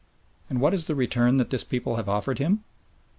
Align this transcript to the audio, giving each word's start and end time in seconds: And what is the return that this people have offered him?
And 0.49 0.59
what 0.59 0.73
is 0.73 0.87
the 0.87 0.95
return 0.95 1.37
that 1.37 1.51
this 1.51 1.63
people 1.63 1.97
have 1.97 2.09
offered 2.09 2.39
him? 2.39 2.63